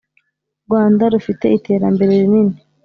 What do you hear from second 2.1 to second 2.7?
rinini